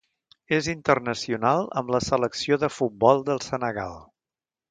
És 0.57 0.69
internacional 0.71 1.67
amb 1.81 1.93
la 1.97 2.01
selecció 2.07 2.59
de 2.65 2.71
futbol 2.79 3.23
del 3.31 3.43
Senegal. 3.51 3.95